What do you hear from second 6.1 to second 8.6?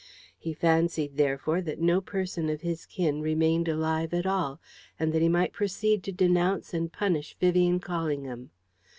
denounce and punish Vivian Callingham.